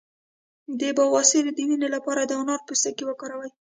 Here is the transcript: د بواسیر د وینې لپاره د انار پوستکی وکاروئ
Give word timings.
د 0.79 0.81
بواسیر 0.97 1.45
د 1.53 1.59
وینې 1.67 1.89
لپاره 1.95 2.21
د 2.25 2.31
انار 2.39 2.61
پوستکی 2.67 3.03
وکاروئ 3.07 3.51